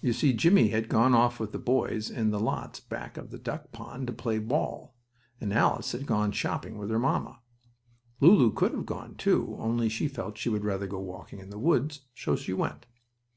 [0.00, 3.38] You see, Jimmie had gone off with the boys in the lots back of the
[3.38, 4.96] duck pond to play ball,
[5.40, 7.42] and Alice had gone shopping with her mamma.
[8.18, 12.00] Lulu could have gone, too, only felt she would rather go walking in the woods,
[12.12, 12.86] so she went.